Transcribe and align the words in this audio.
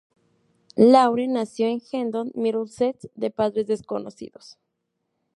Lawrence 0.77 1.31
nació 1.31 1.67
en 1.67 1.79
Hendon, 1.91 2.31
Middlesex, 2.33 3.07
de 3.13 3.29
padres 3.29 3.67
desconocidos. 3.67 4.57